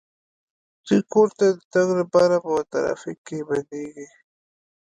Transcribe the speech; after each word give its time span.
دوی 0.85 1.01
کور 1.11 1.27
ته 1.37 1.45
د 1.57 1.59
تګ 1.73 1.87
لپاره 1.99 2.35
په 2.45 2.51
ترافیک 2.71 3.19
کې 3.27 3.37
بندیږي 3.47 4.07